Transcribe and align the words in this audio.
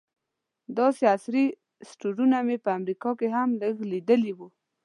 داسې 0.77 1.03
عصري 1.15 1.45
سټورونه 1.89 2.37
مې 2.47 2.57
په 2.63 2.69
امریکا 2.79 3.09
کې 3.19 3.27
هم 3.35 3.49
لږ 3.61 3.75
لیدلي 3.91 4.31
وو. 4.37 4.47